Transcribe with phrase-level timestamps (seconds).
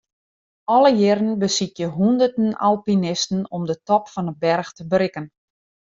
[0.75, 5.25] Alle jierren besykje hûnderten alpinisten om de top fan 'e berch te berikken.